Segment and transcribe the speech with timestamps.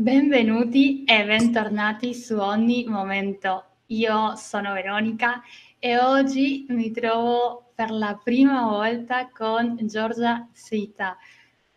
[0.00, 3.64] Benvenuti e bentornati su Ogni Momento.
[3.88, 5.42] Io sono Veronica
[5.78, 11.18] e oggi mi trovo per la prima volta con Giorgia Sita.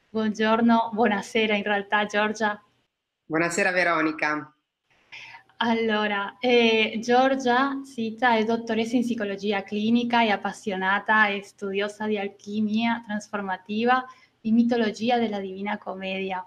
[0.09, 2.63] Buongiorno, buonasera in realtà Giorgia.
[3.25, 4.55] Buonasera Veronica.
[5.57, 13.03] Allora, eh, Giorgia Sita è dottoressa in psicologia clinica e appassionata e studiosa di alchimia
[13.05, 14.01] trasformativa
[14.39, 16.41] e mitologia della Divina Commedia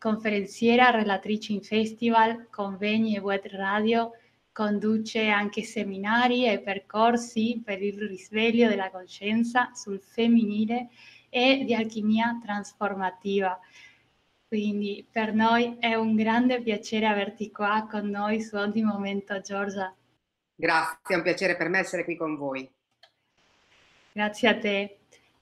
[0.00, 4.12] conferenziera, relatrice in festival, convegni e web radio,
[4.50, 10.88] conduce anche seminari e percorsi per il risveglio della coscienza sul femminile
[11.28, 13.60] e di alchimia trasformativa.
[14.48, 19.94] Quindi per noi è un grande piacere averti qua con noi su ogni momento, Giorgia.
[20.54, 22.68] Grazie, è un piacere per me essere qui con voi.
[24.12, 24.99] Grazie a te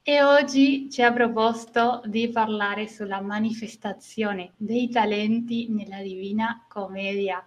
[0.09, 7.47] e oggi ci ha proposto di parlare sulla manifestazione dei talenti nella Divina Commedia.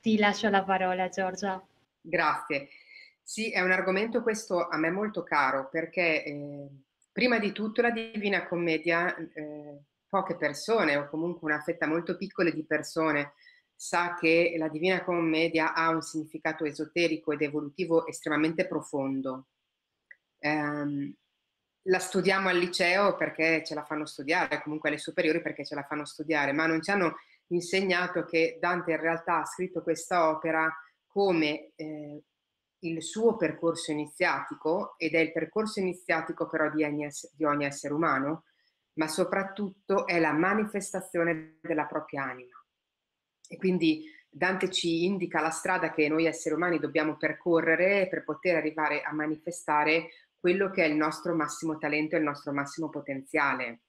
[0.00, 1.64] Ti lascio la parola, Giorgia.
[2.00, 2.70] Grazie.
[3.22, 6.68] Sì, è un argomento questo a me molto caro perché eh,
[7.12, 12.50] prima di tutto la Divina Commedia, eh, poche persone o comunque una fetta molto piccola
[12.50, 13.34] di persone
[13.76, 19.46] sa che la Divina Commedia ha un significato esoterico ed evolutivo estremamente profondo.
[20.40, 21.14] Um,
[21.82, 25.84] la studiamo al liceo perché ce la fanno studiare, comunque alle superiori perché ce la
[25.84, 27.16] fanno studiare, ma non ci hanno
[27.48, 30.70] insegnato che Dante in realtà ha scritto questa opera
[31.06, 32.22] come eh,
[32.80, 37.94] il suo percorso iniziatico, ed è il percorso iniziatico però di ogni, di ogni essere
[37.94, 38.44] umano,
[38.94, 42.56] ma soprattutto è la manifestazione della propria anima.
[43.48, 48.56] E quindi Dante ci indica la strada che noi esseri umani dobbiamo percorrere per poter
[48.56, 50.10] arrivare a manifestare
[50.40, 53.82] quello che è il nostro massimo talento e il nostro massimo potenziale.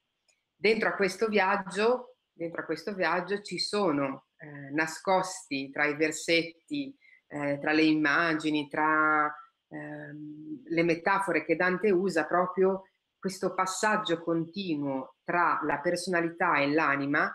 [0.55, 6.95] Dentro a questo viaggio, a questo viaggio ci sono eh, nascosti tra i versetti,
[7.27, 9.33] eh, tra le immagini, tra
[9.67, 12.83] ehm, le metafore che Dante usa proprio
[13.17, 17.33] questo passaggio continuo tra la personalità e l'anima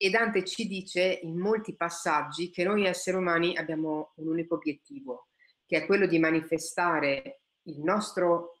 [0.00, 5.26] e Dante ci dice in molti passaggi che noi esseri umani abbiamo un unico obiettivo,
[5.66, 8.60] che è quello di manifestare il nostro,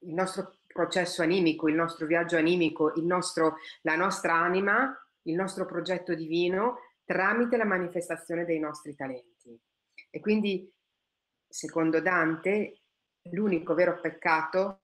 [0.00, 6.14] il nostro processo animico, il nostro viaggio animico, nostro, la nostra anima, il nostro progetto
[6.14, 9.58] divino tramite la manifestazione dei nostri talenti.
[10.10, 10.72] E quindi,
[11.48, 12.82] secondo Dante,
[13.30, 14.82] l'unico vero peccato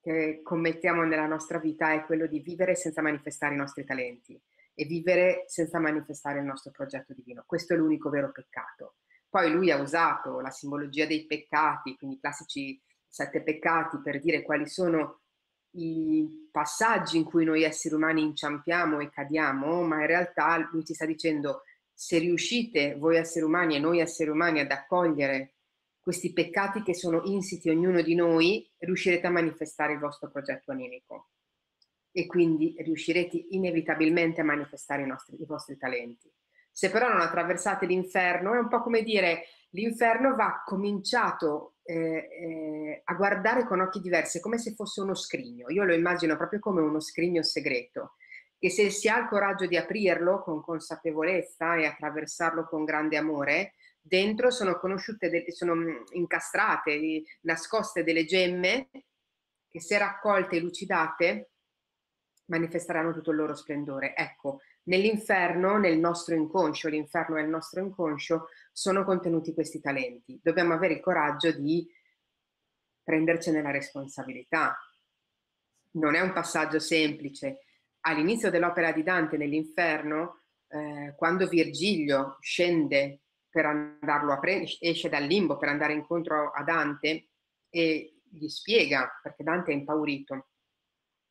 [0.00, 4.40] che commettiamo nella nostra vita è quello di vivere senza manifestare i nostri talenti
[4.74, 7.44] e vivere senza manifestare il nostro progetto divino.
[7.46, 8.94] Questo è l'unico vero peccato.
[9.32, 12.78] Poi lui ha usato la simbologia dei peccati, quindi i classici
[13.08, 15.22] sette peccati, per dire quali sono
[15.76, 20.92] i passaggi in cui noi esseri umani inciampiamo e cadiamo, ma in realtà lui ci
[20.92, 21.62] sta dicendo
[21.94, 25.54] se riuscite voi esseri umani e noi esseri umani ad accogliere
[25.98, 31.30] questi peccati che sono insiti ognuno di noi, riuscirete a manifestare il vostro progetto animico
[32.10, 36.30] e quindi riuscirete inevitabilmente a manifestare i, nostri, i vostri talenti.
[36.72, 43.02] Se però non attraversate l'inferno, è un po' come dire l'inferno va cominciato eh, eh,
[43.04, 45.68] a guardare con occhi diversi, come se fosse uno scrigno.
[45.70, 48.14] Io lo immagino proprio come uno scrigno segreto,
[48.58, 53.74] che se si ha il coraggio di aprirlo con consapevolezza e attraversarlo con grande amore,
[54.00, 58.88] dentro sono conosciute, sono mm, incastrate, nascoste delle gemme
[59.68, 61.50] che se raccolte e lucidate
[62.46, 64.14] manifesteranno tutto il loro splendore.
[64.14, 70.40] Ecco, Nell'inferno, nel nostro inconscio, l'inferno è il nostro inconscio, sono contenuti questi talenti.
[70.42, 71.88] Dobbiamo avere il coraggio di
[73.02, 74.76] prendercene la responsabilità.
[75.92, 77.58] Non è un passaggio semplice.
[78.00, 85.24] All'inizio dell'opera di Dante nell'inferno, eh, quando Virgilio scende per andarlo a prendere, esce dal
[85.24, 87.28] limbo per andare incontro a Dante
[87.68, 90.48] e gli spiega, perché Dante è impaurito,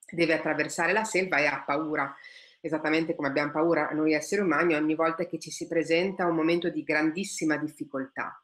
[0.10, 2.16] deve attraversare la selva e ha paura
[2.62, 6.70] esattamente come abbiamo paura noi esseri umani ogni volta che ci si presenta un momento
[6.70, 8.42] di grandissima difficoltà.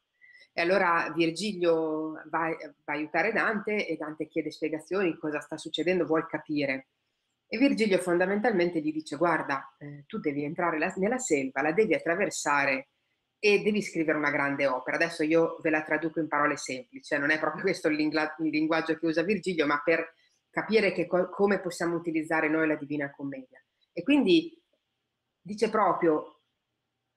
[0.52, 6.06] E allora Virgilio va, va a aiutare Dante e Dante chiede spiegazioni, cosa sta succedendo,
[6.06, 6.88] vuol capire.
[7.48, 11.94] E Virgilio fondamentalmente gli dice guarda, eh, tu devi entrare la, nella selva, la devi
[11.94, 12.90] attraversare
[13.40, 14.96] e devi scrivere una grande opera.
[14.96, 18.36] Adesso io ve la traduco in parole semplici, cioè non è proprio questo il, lingua-
[18.40, 20.12] il linguaggio che usa Virgilio, ma per
[20.50, 23.62] capire co- come possiamo utilizzare noi la Divina Commedia.
[23.98, 24.56] E quindi
[25.42, 26.42] dice proprio,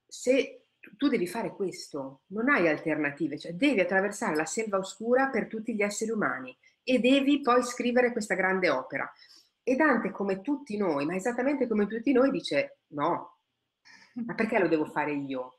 [0.06, 5.47] se tu devi fare questo, non hai alternative, cioè devi attraversare la selva oscura per
[5.47, 9.12] tutti gli esseri umani e devi poi scrivere questa grande opera.
[9.62, 13.41] E Dante, come tutti noi, ma esattamente come tutti noi, dice no,
[14.25, 15.59] ma perché lo devo fare io?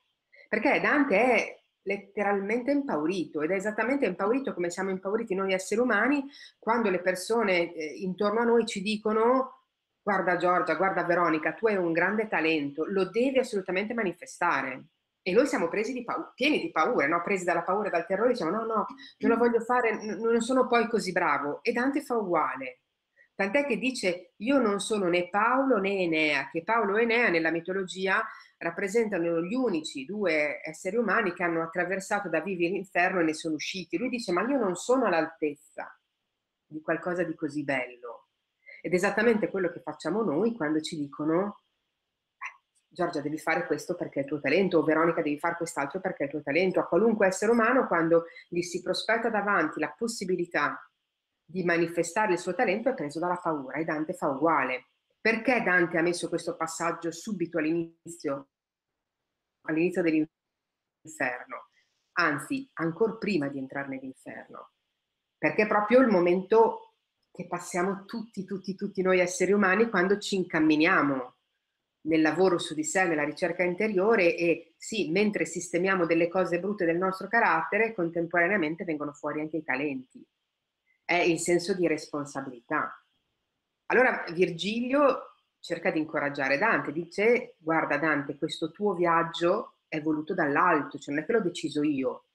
[0.50, 6.26] Perché Dante è letteralmente impaurito ed è esattamente impaurito come siamo impauriti noi esseri umani
[6.58, 9.61] quando le persone eh, intorno a noi ci dicono
[10.02, 14.86] guarda Giorgia, guarda Veronica, tu hai un grande talento, lo devi assolutamente manifestare.
[15.24, 17.22] E noi siamo presi di paura, pieni di paura, no?
[17.22, 18.86] presi dalla paura e dal terrore, diciamo no, no,
[19.20, 21.62] non lo voglio fare, non sono poi così bravo.
[21.62, 22.80] E Dante fa uguale.
[23.36, 27.52] Tant'è che dice io non sono né Paolo né Enea, che Paolo e Enea nella
[27.52, 28.24] mitologia
[28.58, 33.56] rappresentano gli unici due esseri umani che hanno attraversato da vivi l'inferno e ne sono
[33.56, 33.98] usciti.
[33.98, 35.92] Lui dice ma io non sono all'altezza
[36.68, 38.21] di qualcosa di così bello.
[38.82, 41.62] Ed è esattamente quello che facciamo noi quando ci dicono
[42.94, 46.24] Giorgia devi fare questo perché è il tuo talento, o Veronica devi fare quest'altro perché
[46.24, 46.82] è il tuo talento.
[46.82, 50.78] A qualunque essere umano, quando gli si prospetta davanti la possibilità
[51.42, 54.88] di manifestare il suo talento, è preso dalla paura e Dante fa uguale.
[55.22, 58.50] Perché Dante ha messo questo passaggio subito all'inizio,
[59.68, 61.68] all'inizio dell'inferno?
[62.14, 64.72] Anzi, ancora prima di entrare nell'inferno.
[65.38, 66.91] Perché proprio il momento
[67.32, 71.36] che passiamo tutti, tutti, tutti noi esseri umani quando ci incamminiamo
[72.04, 76.86] nel lavoro su di sé, nella ricerca interiore e sì, mentre sistemiamo delle cose brutte
[76.86, 80.26] del nostro carattere, contemporaneamente vengono fuori anche i talenti.
[81.06, 83.04] È il senso di responsabilità.
[83.88, 90.98] Allora Virgilio cerca di incoraggiare Dante, dice guarda Dante, questo tuo viaggio è voluto dall'alto,
[90.98, 92.26] cioè non è che l'ho deciso io,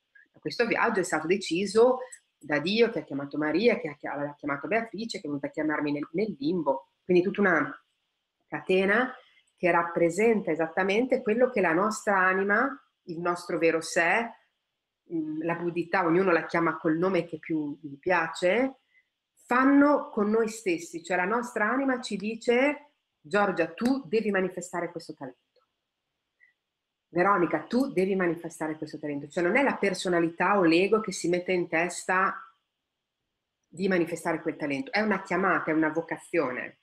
[0.47, 1.99] questo viaggio è stato deciso
[2.47, 5.91] da Dio che ha chiamato Maria, che ha chiamato Beatrice, che è venuta a chiamarmi
[5.91, 7.85] nel, nel limbo, quindi tutta una
[8.47, 9.13] catena
[9.57, 12.69] che rappresenta esattamente quello che la nostra anima,
[13.05, 14.31] il nostro vero sé,
[15.13, 18.83] mm, la buddhità, ognuno la chiama col nome che più gli piace,
[19.33, 25.15] fanno con noi stessi, cioè la nostra anima ci dice Giorgia, tu devi manifestare questo
[25.15, 25.46] talento.
[27.17, 31.31] Veronica, tu devi manifestare questo talento, cioè non è la personalità o l'ego che si
[31.31, 32.35] mette in testa
[33.67, 36.81] di manifestare quel talento, è una chiamata, è una vocazione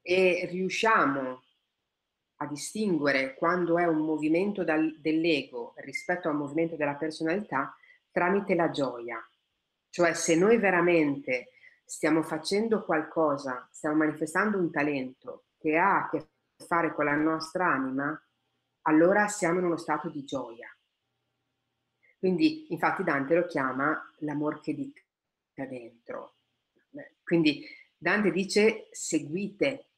[0.00, 1.42] e riusciamo
[2.36, 7.76] a distinguere quando è un movimento dal, dell'ego rispetto a un movimento della personalità
[8.12, 9.18] tramite la gioia.
[9.90, 11.48] Cioè se noi veramente
[11.84, 16.28] stiamo facendo qualcosa, stiamo manifestando un talento che ha a che
[16.64, 18.16] fare con la nostra anima,
[18.88, 20.68] allora siamo in uno stato di gioia.
[22.18, 26.36] Quindi infatti Dante lo chiama l'amor che ditta dentro.
[27.22, 27.64] Quindi
[27.96, 29.90] Dante dice seguite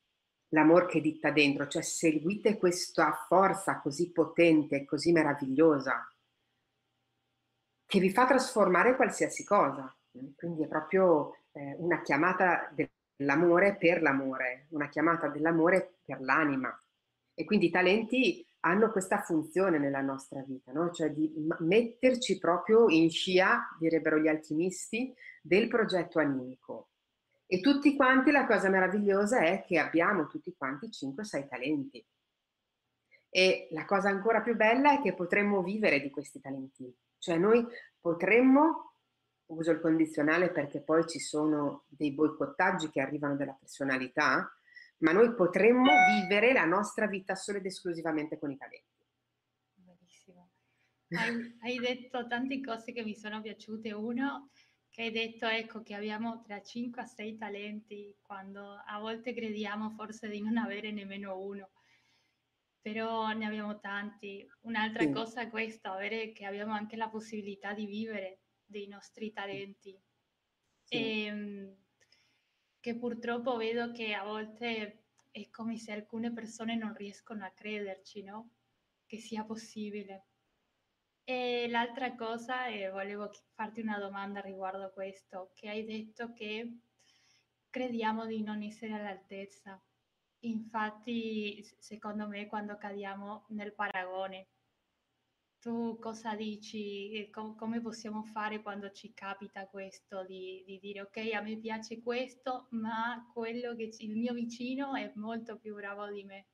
[0.48, 6.12] l'amor che ditta dentro, cioè seguite questa forza così potente, così meravigliosa,
[7.86, 9.94] che vi fa trasformare qualsiasi cosa.
[10.34, 16.76] Quindi è proprio eh, una chiamata dell'amore per l'amore, una chiamata dell'amore per l'anima.
[17.32, 20.90] E quindi i talenti hanno questa funzione nella nostra vita, no?
[20.90, 26.90] cioè di metterci proprio in scia, direbbero gli alchimisti, del progetto animico.
[27.46, 32.06] E tutti quanti la cosa meravigliosa è che abbiamo tutti quanti 5-6 talenti.
[33.28, 36.94] E la cosa ancora più bella è che potremmo vivere di questi talenti.
[37.18, 37.66] Cioè noi
[37.98, 38.94] potremmo,
[39.46, 44.52] uso il condizionale perché poi ci sono dei boicottaggi che arrivano dalla personalità,
[45.00, 49.04] ma noi potremmo vivere la nostra vita solo ed esclusivamente con i talenti.
[49.74, 50.50] Benissimo.
[51.08, 53.92] Hai, hai detto tante cose che mi sono piaciute.
[53.92, 54.50] Uno,
[54.90, 59.90] che hai detto ecco, che abbiamo tra 5 a 6 talenti, quando a volte crediamo
[59.90, 61.70] forse di non avere nemmeno uno,
[62.80, 64.46] però ne abbiamo tanti.
[64.60, 65.10] Un'altra sì.
[65.10, 69.98] cosa è questa, avere che abbiamo anche la possibilità di vivere dei nostri talenti.
[70.82, 70.96] Sì.
[70.96, 71.76] E, ehm,
[72.80, 78.22] che purtroppo vedo che a volte è come se alcune persone non riescono a crederci,
[78.22, 78.50] no?
[79.06, 80.24] Che sia possibile.
[81.22, 86.78] E l'altra cosa, e volevo farti una domanda riguardo a questo, che hai detto che
[87.68, 89.80] crediamo di non essere all'altezza.
[90.40, 94.48] Infatti, secondo me, quando cadiamo nel paragone,
[95.60, 97.28] tu cosa dici?
[97.30, 102.02] Com- come possiamo fare quando ci capita questo di, di, dire ok, a me piace
[102.02, 106.46] questo, ma quello che il mio vicino è molto più bravo di me?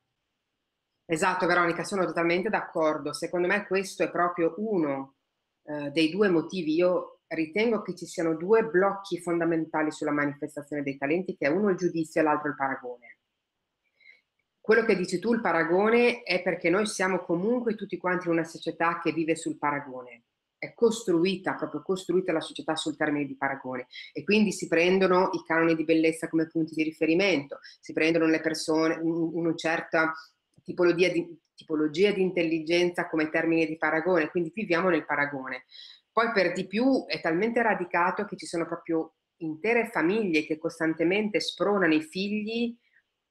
[1.04, 3.12] Esatto, Veronica, sono totalmente d'accordo.
[3.12, 5.14] Secondo me questo è proprio uno
[5.62, 6.74] eh, dei due motivi.
[6.74, 11.70] Io ritengo che ci siano due blocchi fondamentali sulla manifestazione dei talenti, che è uno
[11.70, 13.15] il giudizio e l'altro il paragone.
[14.66, 18.98] Quello che dici tu, il paragone, è perché noi siamo comunque tutti quanti una società
[19.00, 20.24] che vive sul paragone.
[20.58, 25.44] è costruita, proprio costruita la società sul termine di paragone e quindi si prendono i
[25.46, 30.12] canoni di bellezza come punti di riferimento, si prendono le persone, una certa
[30.64, 35.66] tipologia di, tipologia di intelligenza come termine di paragone, quindi viviamo nel paragone.
[36.10, 41.38] Poi per di più è talmente radicato che ci sono proprio intere famiglie che costantemente
[41.38, 42.76] spronano i figli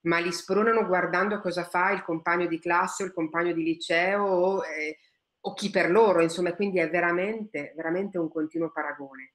[0.06, 4.24] ma li spronano guardando cosa fa il compagno di classe o il compagno di liceo
[4.24, 5.00] o, eh,
[5.42, 9.34] o chi per loro, insomma, quindi è veramente, veramente un continuo paragone.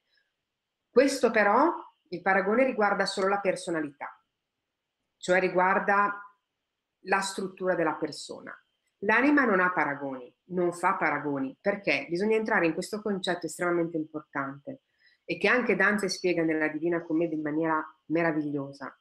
[0.89, 1.73] Questo però,
[2.09, 4.07] il paragone riguarda solo la personalità,
[5.17, 6.21] cioè riguarda
[7.05, 8.53] la struttura della persona.
[9.03, 14.81] L'anima non ha paragoni, non fa paragoni, perché bisogna entrare in questo concetto estremamente importante
[15.23, 18.95] e che anche Dante spiega nella Divina Commedia in maniera meravigliosa.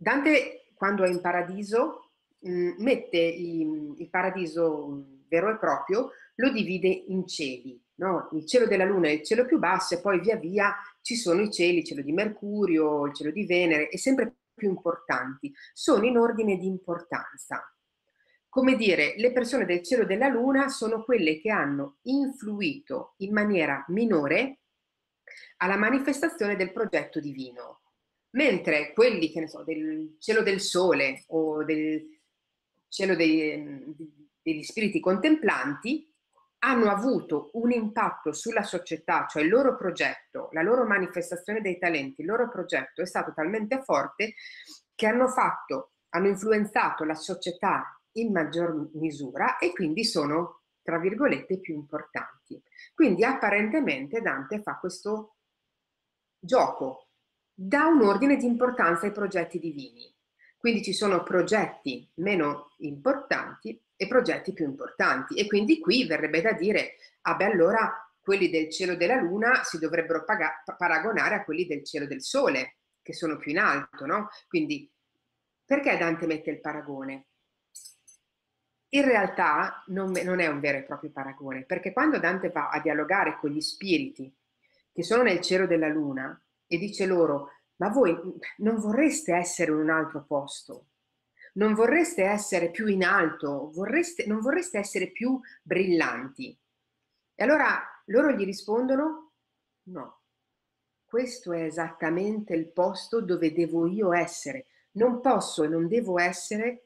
[0.00, 6.50] Dante, quando è in paradiso, mh, mm, mette il, il paradiso vero e proprio, lo
[6.50, 8.28] divide in cieli, no?
[8.32, 11.40] il cielo della Luna è il cielo più basso e poi via via ci sono
[11.40, 16.06] i cieli, il cielo di Mercurio, il cielo di Venere e sempre più importanti, sono
[16.06, 17.60] in ordine di importanza.
[18.48, 23.84] Come dire, le persone del cielo della Luna sono quelle che hanno influito in maniera
[23.88, 24.60] minore
[25.58, 27.80] alla manifestazione del progetto divino.
[28.30, 32.06] Mentre quelli, che ne so, del cielo del sole o del
[32.88, 33.94] cielo dei,
[34.42, 36.12] degli spiriti contemplanti
[36.60, 42.22] hanno avuto un impatto sulla società, cioè il loro progetto, la loro manifestazione dei talenti,
[42.22, 44.34] il loro progetto è stato talmente forte
[44.94, 51.60] che hanno fatto, hanno influenzato la società in maggior misura e quindi sono, tra virgolette,
[51.60, 52.60] più importanti.
[52.92, 55.36] Quindi apparentemente Dante fa questo
[56.40, 57.07] gioco
[57.60, 60.14] dà un ordine di importanza ai progetti divini.
[60.56, 65.34] Quindi ci sono progetti meno importanti e progetti più importanti.
[65.34, 69.78] E quindi qui verrebbe da dire, ah beh allora quelli del cielo della luna si
[69.78, 74.28] dovrebbero paragonare a quelli del cielo del sole, che sono più in alto, no?
[74.46, 74.88] Quindi
[75.64, 77.26] perché Dante mette il paragone?
[78.90, 82.80] In realtà non, non, è un vero e proprio paragone, perché quando Dante va a
[82.80, 84.32] dialogare con gli spiriti
[84.92, 88.16] che sono nel cielo della luna, e dice loro, ma voi
[88.58, 90.86] non vorreste essere in un altro posto,
[91.54, 96.56] non vorreste essere più in alto, vorreste, non vorreste essere più brillanti.
[97.34, 99.32] E allora loro gli rispondono,
[99.84, 100.20] no,
[101.04, 106.82] questo è esattamente il posto dove devo io essere, non posso e non devo essere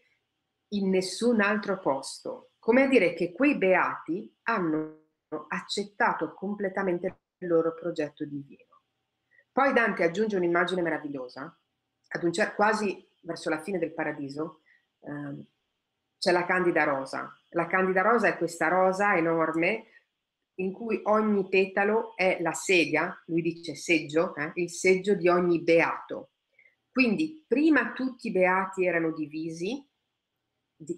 [0.68, 2.52] in nessun altro posto.
[2.58, 5.00] Come a dire che quei beati hanno
[5.48, 8.71] accettato completamente il loro progetto divino.
[9.52, 11.54] Poi Dante aggiunge un'immagine meravigliosa,
[12.30, 14.62] cer- quasi verso la fine del paradiso,
[15.00, 15.46] ehm,
[16.18, 17.36] c'è la candida rosa.
[17.50, 19.88] La candida rosa è questa rosa enorme
[20.56, 25.60] in cui ogni petalo è la sedia, lui dice seggio, eh, il seggio di ogni
[25.60, 26.30] beato.
[26.90, 29.84] Quindi prima tutti i beati erano divisi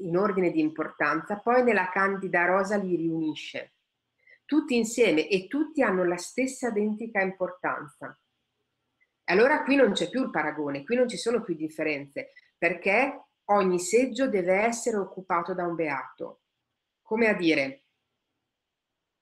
[0.01, 3.75] in ordine di importanza, poi nella candida rosa li riunisce
[4.45, 8.19] tutti insieme e tutti hanno la stessa identica importanza.
[9.25, 13.79] Allora qui non c'è più il paragone, qui non ci sono più differenze, perché ogni
[13.79, 16.43] seggio deve essere occupato da un beato.
[17.03, 17.85] Come a dire,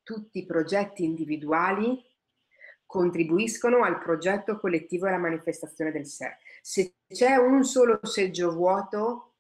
[0.02, 2.00] tutti i progetti individuali
[2.85, 6.37] contribuiscono al progetto collettivo e alla manifestazione del sé.
[6.61, 9.37] Se c'è un solo seggio vuoto,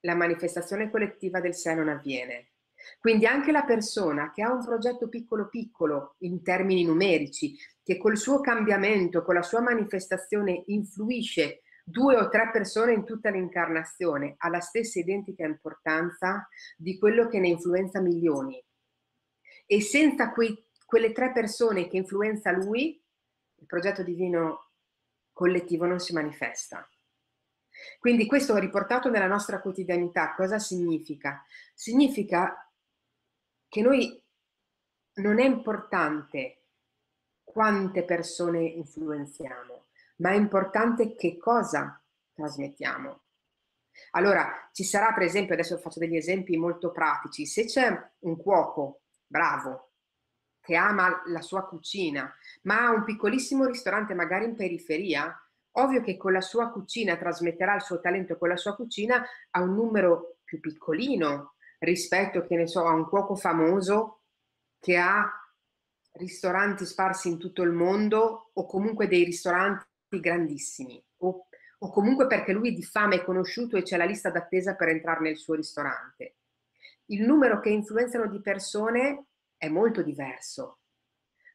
[0.00, 2.55] la manifestazione collettiva del sé non avviene.
[2.98, 8.16] Quindi anche la persona che ha un progetto piccolo piccolo in termini numerici, che col
[8.16, 14.48] suo cambiamento, con la sua manifestazione influisce due o tre persone in tutta l'incarnazione, ha
[14.48, 18.62] la stessa identica importanza di quello che ne influenza milioni.
[19.66, 23.00] E senza quei, quelle tre persone che influenza lui,
[23.58, 24.70] il progetto divino
[25.32, 26.88] collettivo non si manifesta.
[27.98, 31.44] Quindi questo riportato nella nostra quotidianità cosa significa?
[31.74, 32.65] Significa
[33.68, 34.22] che noi
[35.14, 36.62] non è importante
[37.42, 42.02] quante persone influenziamo, ma è importante che cosa
[42.34, 43.22] trasmettiamo.
[44.10, 49.02] Allora, ci sarà per esempio, adesso faccio degli esempi molto pratici, se c'è un cuoco
[49.26, 49.92] bravo
[50.60, 52.30] che ama la sua cucina,
[52.62, 55.34] ma ha un piccolissimo ristorante magari in periferia,
[55.78, 59.60] ovvio che con la sua cucina trasmetterà il suo talento con la sua cucina a
[59.60, 64.22] un numero più piccolino rispetto, che ne so, a un cuoco famoso
[64.78, 65.30] che ha
[66.12, 71.46] ristoranti sparsi in tutto il mondo o comunque dei ristoranti grandissimi o,
[71.78, 75.20] o comunque perché lui di fama è conosciuto e c'è la lista d'attesa per entrare
[75.20, 76.36] nel suo ristorante.
[77.06, 80.80] Il numero che influenzano di persone è molto diverso,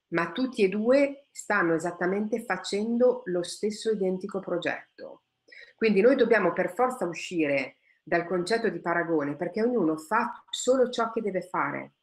[0.10, 5.24] ma tutti e due stanno esattamente facendo lo stesso identico progetto.
[5.76, 11.12] Quindi noi dobbiamo per forza uscire dal concetto di paragone perché ognuno fa solo ciò
[11.12, 11.94] che deve fare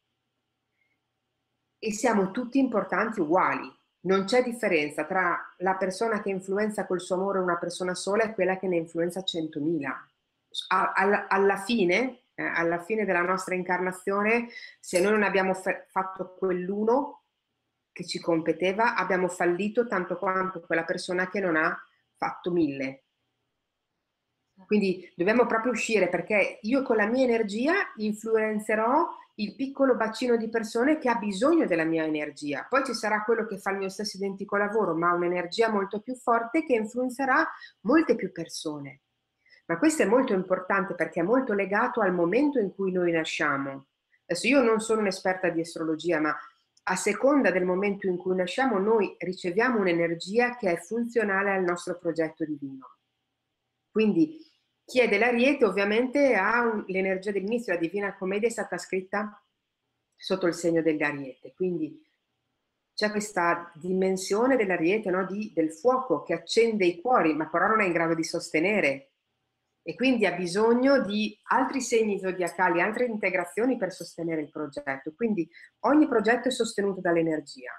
[1.78, 3.73] e siamo tutti importanti uguali.
[4.00, 8.35] Non c'è differenza tra la persona che influenza col suo amore una persona sola e
[8.35, 9.93] quella che ne influenza 100.000.
[10.69, 14.49] Alla, alla fine, eh, alla fine della nostra incarnazione,
[14.81, 17.23] se noi non abbiamo fatto quell'uno
[17.93, 21.76] che ci competeva, abbiamo fallito tanto quanto quella persona che non ha
[22.17, 23.07] fatto mille.
[24.66, 30.48] Quindi dobbiamo proprio uscire perché io con la mia energia influenzerò il piccolo bacino di
[30.48, 32.66] persone che ha bisogno della mia energia.
[32.68, 36.16] Poi ci sarà quello che fa il mio stesso identico lavoro, ma un'energia molto più
[36.16, 37.48] forte che influenzerà
[37.82, 39.02] molte più persone.
[39.66, 43.86] Ma questo è molto importante perché è molto legato al momento in cui noi nasciamo.
[44.26, 46.36] Adesso io non sono un'esperta di astrologia, ma
[46.90, 51.98] a seconda del momento in cui nasciamo noi riceviamo un'energia che è funzionale al nostro
[51.98, 52.96] progetto divino.
[53.90, 54.38] Quindi
[54.88, 59.38] chi è dell'Ariete ovviamente ha l'energia dell'inizio, la Divina Commedia è stata scritta
[60.16, 62.02] sotto il segno dell'Ariete, quindi
[62.95, 65.26] c'è questa dimensione dell'Ariete, no?
[65.26, 69.11] Di, del fuoco che accende i cuori, ma però non è in grado di sostenere
[69.83, 75.12] e quindi ha bisogno di altri segni zodiacali, altre integrazioni per sostenere il progetto.
[75.14, 75.47] Quindi
[75.80, 77.73] ogni progetto è sostenuto dall'energia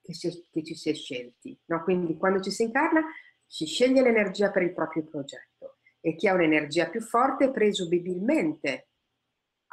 [0.00, 0.14] che,
[0.50, 1.60] che ci si è scelti.
[1.66, 1.82] No?
[1.84, 3.02] Quindi quando ci si incarna
[3.44, 5.47] si sceglie l'energia per il proprio progetto
[6.08, 8.88] e chi ha un'energia più forte presumibilmente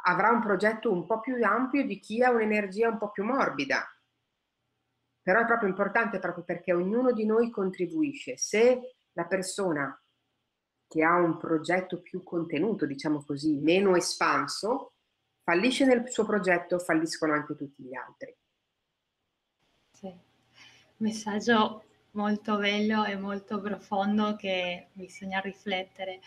[0.04, 3.82] avrà un progetto un po' più ampio di chi ha un'energia un po' più morbida.
[5.22, 8.36] Però è proprio importante proprio perché ognuno di noi contribuisce.
[8.36, 9.98] Se la persona
[10.86, 14.92] che ha un progetto più contenuto, diciamo così, meno espanso,
[15.42, 18.36] fallisce nel suo progetto, falliscono anche tutti gli altri.
[19.90, 20.14] Sì.
[20.98, 21.82] Messaggio
[22.16, 26.20] molto bello e molto profondo che bisogna riflettere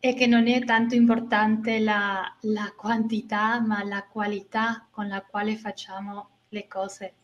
[0.00, 5.56] e che non è tanto importante la, la quantità, ma la qualità con la quale
[5.56, 7.14] facciamo le cose.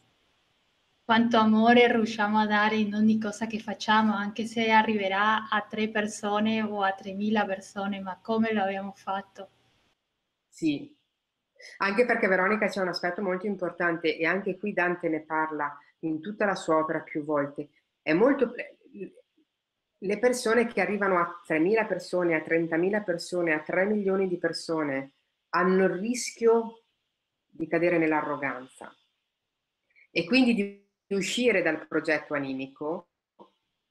[1.05, 5.88] Quanto amore riusciamo a dare in ogni cosa che facciamo, anche se arriverà a tre
[5.88, 9.48] persone o a tremila persone, ma come lo abbiamo fatto?
[10.48, 10.96] Sì,
[11.79, 16.21] anche perché Veronica c'è un aspetto molto importante e anche qui Dante ne parla in
[16.21, 17.69] tutta la sua opera più volte.
[18.03, 18.53] È molto
[19.99, 25.12] le persone che arrivano a 3.000 persone, a 30.000 persone, a 3 milioni di persone
[25.51, 26.85] hanno il rischio
[27.47, 28.93] di cadere nell'arroganza
[30.11, 33.11] e quindi di uscire dal progetto animico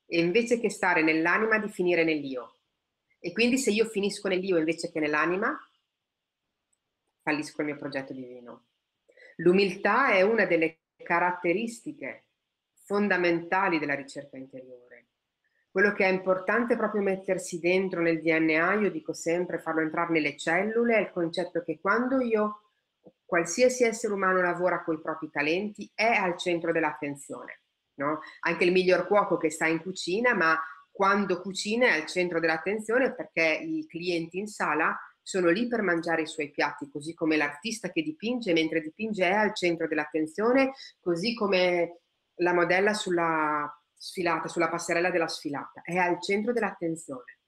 [0.05, 2.59] e invece che stare nell'anima di finire nell'io.
[3.19, 5.57] E quindi se io finisco nell'io invece che nell'anima,
[7.21, 8.67] fallisco il mio progetto divino.
[9.37, 12.25] L'umiltà è una delle caratteristiche
[12.85, 15.07] fondamentali della ricerca interiore.
[15.69, 20.37] Quello che è importante proprio mettersi dentro nel DNA, io dico sempre, farlo entrare nelle
[20.37, 22.69] cellule, è il concetto che quando io,
[23.25, 27.61] qualsiasi essere umano lavora con i propri talenti, è al centro dell'attenzione.
[27.95, 28.19] No?
[28.41, 30.59] Anche il miglior cuoco che sta in cucina, ma
[30.91, 36.23] quando cucina è al centro dell'attenzione perché i clienti in sala sono lì per mangiare
[36.23, 41.33] i suoi piatti, così come l'artista che dipinge mentre dipinge è al centro dell'attenzione, così
[41.33, 42.01] come
[42.35, 47.39] la modella sulla sfilata, sulla passerella della sfilata, è al centro dell'attenzione.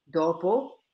[0.00, 0.84] Dopo,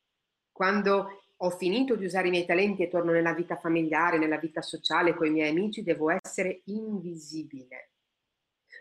[0.51, 4.63] quando ho finito di usare i miei talenti e torno nella vita familiare, nella vita
[4.63, 7.91] sociale con i miei amici, devo essere invisibile.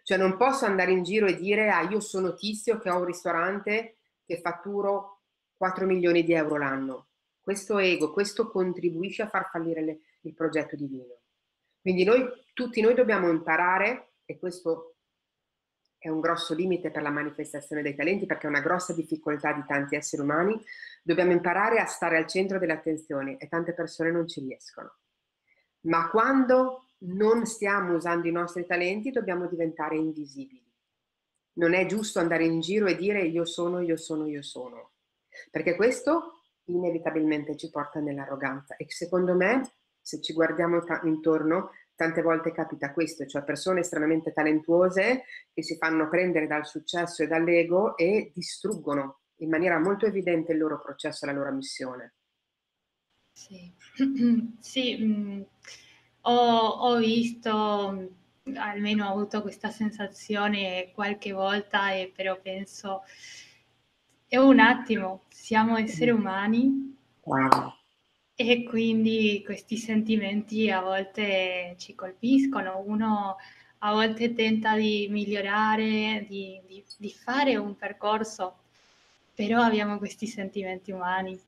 [0.03, 3.05] Cioè non posso andare in giro e dire ah io sono tizio che ho un
[3.05, 5.23] ristorante che fatturo
[5.57, 7.07] 4 milioni di euro l'anno
[7.45, 11.19] questo ego, questo contribuisce a far fallire le, il progetto divino.
[11.79, 14.95] Quindi noi, tutti noi dobbiamo imparare, e questo
[15.99, 19.63] è un grosso limite per la manifestazione dei talenti, perché è una grossa difficoltà di
[19.67, 20.59] tanti esseri umani,
[21.03, 24.95] dobbiamo imparare a stare al centro dell'attenzione e tante persone non ci riescono.
[25.81, 30.65] Ma quando non stiamo usando i nostri talenti dobbiamo diventare invisibili.
[31.57, 34.93] Non è giusto andare in giro e dire io sono, io sono, io sono,
[35.51, 39.61] perché questo inevitabilmente ci porta nell'arroganza e secondo me
[40.01, 45.23] se ci guardiamo ta- intorno tante volte capita questo, cioè persone estremamente talentuose
[45.53, 50.59] che si fanno prendere dal successo e dall'ego e distruggono in maniera molto evidente il
[50.59, 52.13] loro processo e la loro missione.
[53.31, 53.73] Sì,
[54.59, 55.41] sì mh, mm,
[56.21, 58.11] ho, ho, visto,
[58.55, 63.03] almeno ho avuto questa sensazione qualche volta, e però penso
[64.35, 66.83] è un attimo, siamo esseri umani.
[67.23, 67.73] Wow.
[68.35, 72.83] e quindi questi sentimenti a volte ci colpiscono.
[72.85, 73.37] Uno
[73.79, 78.59] a volte tenta di migliorare, di, di, di fare un percorso,
[79.33, 81.39] però abbiamo questi sentimenti umani.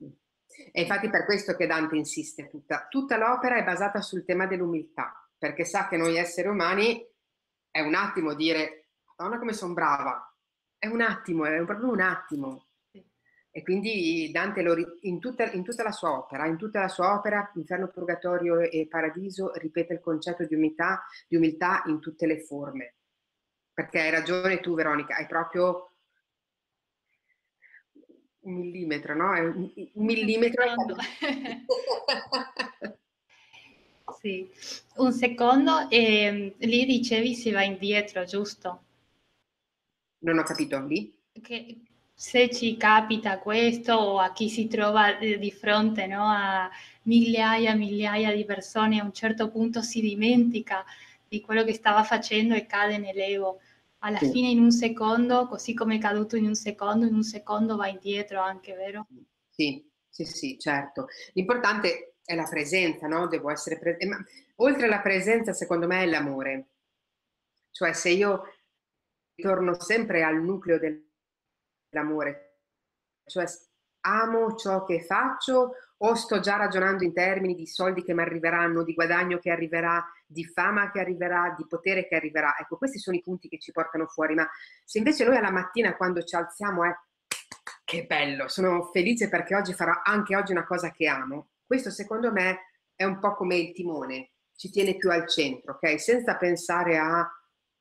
[0.72, 5.28] E infatti per questo che Dante insiste tutta, tutta l'opera è basata sul tema dell'umiltà,
[5.36, 7.06] perché sa che noi esseri umani
[7.70, 10.34] è un attimo dire, Madonna come sono brava,
[10.78, 12.67] è un attimo, è proprio un attimo.
[13.58, 17.12] E quindi Dante lo, in, tutta, in, tutta, la sua opera, in tutta la sua
[17.14, 22.38] opera, Inferno, Purgatorio e Paradiso, ripete il concetto di umiltà, di umiltà in tutte le
[22.38, 22.94] forme.
[23.74, 25.90] Perché hai ragione tu, Veronica, hai proprio
[28.42, 29.34] un millimetro, no?
[29.34, 30.62] È un, un millimetro.
[34.20, 34.48] sì,
[34.98, 38.84] un secondo e lì dicevi si va indietro, giusto?
[40.18, 41.12] Non ho capito, lì?
[41.42, 41.82] Che
[42.20, 46.68] se ci capita questo o a chi si trova eh, di fronte no, a
[47.02, 50.84] migliaia e migliaia di persone, a un certo punto si dimentica
[51.28, 53.60] di quello che stava facendo e cade nell'ego.
[53.98, 54.32] Alla sì.
[54.32, 57.86] fine in un secondo, così come è caduto in un secondo, in un secondo va
[57.86, 59.06] indietro anche, vero?
[59.48, 61.06] Sì, sì, sì, certo.
[61.34, 63.28] L'importante è la presenza, no?
[63.28, 64.06] Devo essere presente.
[64.06, 64.24] Ma
[64.56, 66.66] oltre alla presenza, secondo me, è l'amore.
[67.70, 68.42] Cioè, se io
[69.36, 71.07] torno sempre al nucleo del
[71.90, 72.60] l'amore,
[73.24, 73.46] cioè
[74.00, 78.84] amo ciò che faccio o sto già ragionando in termini di soldi che mi arriveranno,
[78.84, 82.56] di guadagno che arriverà, di fama che arriverà, di potere che arriverà.
[82.58, 84.48] Ecco, questi sono i punti che ci portano fuori, ma
[84.84, 86.94] se invece noi alla mattina quando ci alziamo è
[87.84, 92.30] che bello, sono felice perché oggi farò anche oggi una cosa che amo, questo secondo
[92.30, 95.98] me è un po' come il timone, ci tiene più al centro, ok?
[95.98, 97.26] Senza pensare a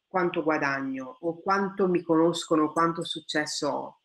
[0.08, 4.02] quanto guadagno o quanto mi conoscono, quanto successo ho.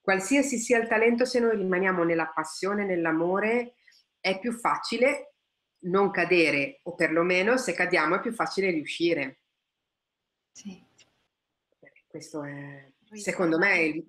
[0.00, 3.74] Qualsiasi sia il talento, se noi rimaniamo nella passione, nell'amore,
[4.20, 5.34] è più facile
[5.86, 9.40] non cadere o perlomeno se cadiamo è più facile riuscire.
[10.52, 10.84] Sì.
[12.06, 14.04] Questo è, secondo me, il...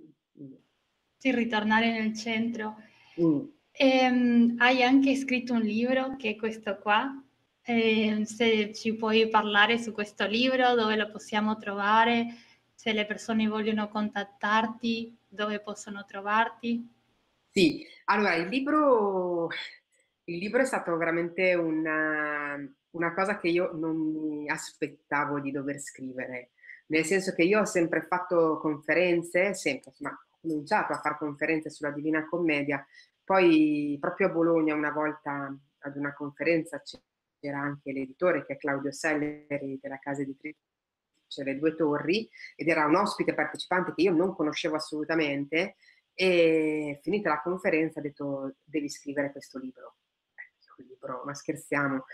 [1.17, 2.75] sì, ritornare nel centro.
[3.19, 3.45] Mm.
[3.71, 7.21] E, um, hai anche scritto un libro che è questo qua,
[7.67, 12.27] eh, se ci puoi parlare su questo libro, dove lo possiamo trovare,
[12.73, 16.89] se le persone vogliono contattarti, dove possono trovarti.
[17.51, 19.49] Sì, allora il libro,
[20.23, 22.55] il libro è stato veramente una,
[22.91, 26.51] una cosa che io non mi aspettavo di dover scrivere,
[26.87, 31.69] nel senso che io ho sempre fatto conferenze, sempre, ma ho cominciato a fare conferenze
[31.69, 32.85] sulla Divina Commedia,
[33.25, 37.03] poi proprio a Bologna una volta ad una conferenza c'era
[37.45, 40.57] anche l'editore che è Claudio Selleri della casa editrice
[41.43, 45.75] Le Due Torri ed era un ospite partecipante che io non conoscevo assolutamente
[46.13, 49.97] e finita la conferenza ha detto devi scrivere questo libro.
[50.33, 52.05] Eh, libro, ma scherziamo.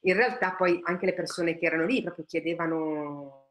[0.00, 3.46] In realtà poi anche le persone che erano lì proprio chiedevano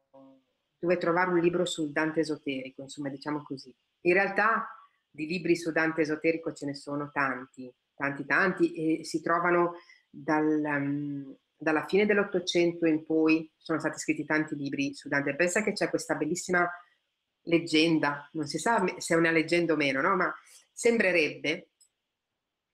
[0.78, 3.74] dove trovare un libro sul Dante esoterico, insomma diciamo così.
[4.02, 4.68] In realtà
[5.10, 9.74] di libri su Dante esoterico ce ne sono tanti, tanti, tanti e si trovano
[10.16, 15.36] dal, um, dalla fine dell'Ottocento in poi sono stati scritti tanti libri su Dante.
[15.36, 16.68] Pensa che c'è questa bellissima
[17.42, 20.16] leggenda, non si sa se è una leggenda o meno, no?
[20.16, 20.34] ma
[20.72, 21.70] sembrerebbe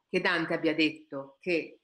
[0.08, 1.80] che Dante abbia detto che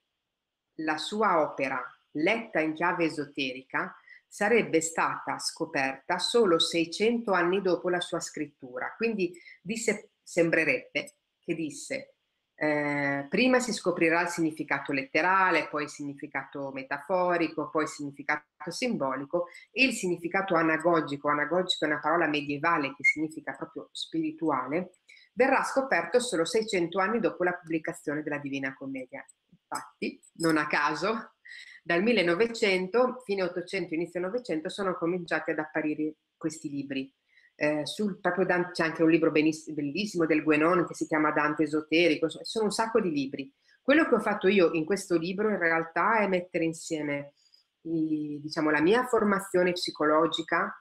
[0.81, 3.95] la sua opera, letta in chiave esoterica,
[4.27, 8.95] sarebbe stata scoperta solo 600 anni dopo la sua scrittura.
[8.97, 12.18] Quindi disse, sembrerebbe che disse
[12.61, 19.47] eh, prima si scoprirà il significato letterale, poi il significato metaforico, poi il significato simbolico
[19.71, 24.91] e il significato anagogico, anagogico è una parola medievale che significa proprio spirituale,
[25.35, 29.25] verrà scoperto solo 600 anni dopo la pubblicazione della Divina Commedia.
[29.53, 31.35] Infatti, non a caso,
[31.85, 37.13] dal 1900, fine 800, inizio 900, sono cominciati ad apparire questi libri
[37.61, 41.65] eh, sul, proprio Dante, c'è anche un libro bellissimo del Guenon che si chiama Dante
[41.65, 43.53] Esoterico, sono un sacco di libri.
[43.83, 47.33] Quello che ho fatto io in questo libro in realtà è mettere insieme
[47.83, 50.73] i, diciamo, la mia formazione psicologica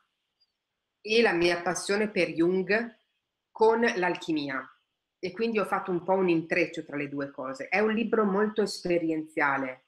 [1.02, 3.00] e la mia passione per Jung
[3.50, 4.64] con l'alchimia.
[5.18, 7.70] E quindi ho fatto un po' un intreccio tra le due cose.
[7.70, 9.86] È un libro molto esperienziale,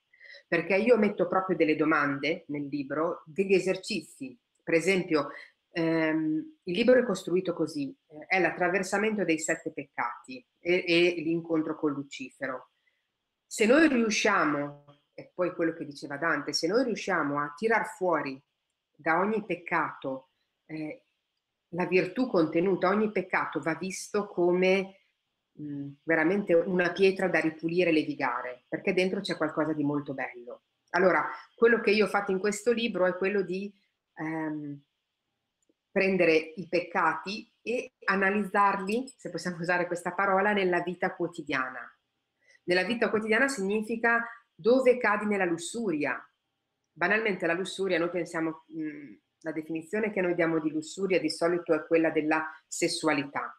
[0.48, 4.36] perché io metto proprio delle domande nel libro, degli esercizi.
[4.64, 5.30] Per esempio,
[5.72, 11.92] il libro è costruito così, eh, è l'attraversamento dei sette peccati e, e l'incontro con
[11.92, 12.72] Lucifero.
[13.46, 18.42] Se noi riusciamo, e poi quello che diceva Dante, se noi riusciamo a tirar fuori
[18.96, 20.30] da ogni peccato
[20.66, 21.06] eh,
[21.70, 25.06] la virtù contenuta, ogni peccato va visto come
[25.52, 30.64] mh, veramente una pietra da ripulire e levigare, perché dentro c'è qualcosa di molto bello.
[30.92, 33.72] Allora, quello che io ho fatto in questo libro è quello di
[34.16, 34.82] ehm,
[35.92, 41.80] prendere i peccati e analizzarli, se possiamo usare questa parola, nella vita quotidiana.
[42.64, 44.24] Nella vita quotidiana significa
[44.54, 46.22] dove cadi nella lussuria.
[46.92, 51.74] Banalmente la lussuria, noi pensiamo, mh, la definizione che noi diamo di lussuria di solito
[51.74, 53.54] è quella della sessualità.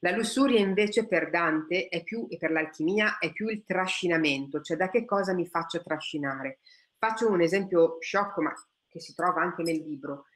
[0.00, 4.90] La lussuria invece per Dante più, e per l'alchimia è più il trascinamento, cioè da
[4.90, 6.58] che cosa mi faccio trascinare.
[6.98, 8.52] Faccio un esempio sciocco, ma
[8.86, 10.26] che si trova anche nel libro.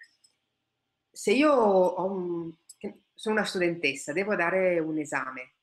[1.19, 2.53] Se io un,
[3.13, 5.55] sono una studentessa, devo dare un esame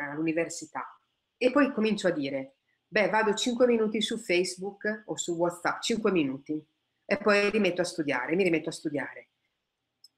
[0.00, 0.98] all'università
[1.36, 2.54] e poi comincio a dire,
[2.88, 6.66] beh, vado 5 minuti su Facebook o su WhatsApp, 5 minuti,
[7.04, 9.28] e poi rimetto a studiare, mi rimetto a studiare.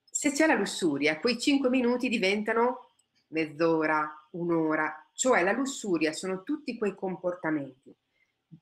[0.08, 2.92] Se c'è la lussuria, quei 5 minuti diventano
[3.30, 7.92] mezz'ora, un'ora, cioè la lussuria sono tutti quei comportamenti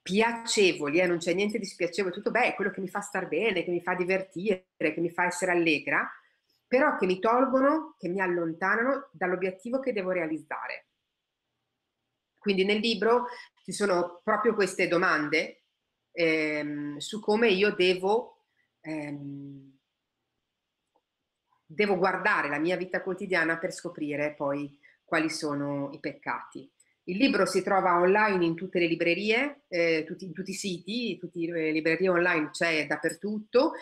[0.03, 3.29] piacevoli, eh, non c'è niente di spiacevole, tutto beh, è quello che mi fa star
[3.29, 6.09] bene, che mi fa divertire, che mi fa essere allegra,
[6.67, 10.87] però che mi tolgono, che mi allontanano dall'obiettivo che devo realizzare.
[12.39, 13.27] Quindi nel libro
[13.63, 15.63] ci sono proprio queste domande
[16.13, 18.45] ehm, su come io devo,
[18.81, 19.73] ehm,
[21.67, 26.71] devo guardare la mia vita quotidiana per scoprire poi quali sono i peccati.
[27.05, 31.19] Il libro si trova online in tutte le librerie, eh, tutti, in tutti i siti,
[31.19, 33.73] tutte le librerie online c'è dappertutto,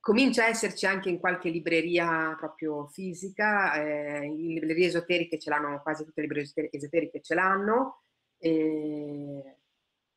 [0.00, 5.80] comincia a esserci anche in qualche libreria proprio fisica, eh, in librerie esoteriche ce l'hanno,
[5.82, 8.02] quasi tutte le librerie esoteriche ce l'hanno,
[8.38, 9.56] e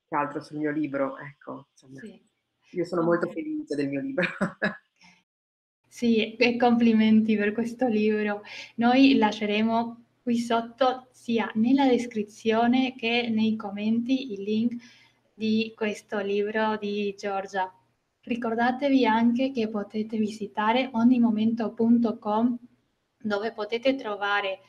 [0.08, 2.22] che altro sul mio libro, ecco, insomma, sì.
[2.72, 4.28] io sono molto felice del mio libro.
[5.88, 8.44] Sì, e complimenti per questo libro.
[8.76, 14.82] Noi lasceremo qui sotto sia nella descrizione che nei commenti il link
[15.34, 17.70] di questo libro di Giorgia.
[18.22, 22.58] Ricordatevi anche che potete visitare ognimomento.com
[23.18, 24.60] dove potete trovare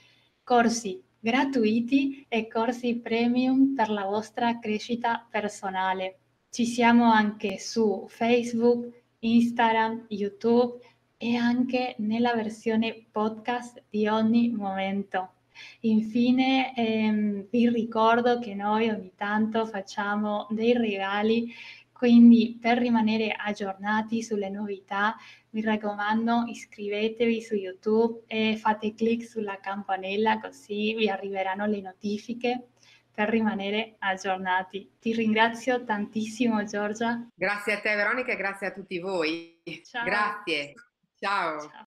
[0.42, 6.18] corsi gratuiti e corsi premium per la vostra crescita personale.
[6.51, 10.81] Ci siamo anche su Facebook, Instagram, YouTube
[11.16, 15.35] e anche nella versione podcast di ogni momento.
[15.81, 21.53] Infine ehm, vi ricordo che noi ogni tanto facciamo dei regali
[22.03, 25.15] quindi per rimanere aggiornati sulle novità,
[25.51, 32.71] mi raccomando iscrivetevi su YouTube e fate clic sulla campanella così vi arriveranno le notifiche
[33.15, 34.95] per rimanere aggiornati.
[34.99, 37.25] Ti ringrazio tantissimo Giorgia.
[37.33, 39.62] Grazie a te Veronica e grazie a tutti voi.
[39.85, 40.05] Ciao.
[40.05, 40.75] Grazie.
[41.21, 41.61] Ciao.
[41.61, 41.87] Ciao.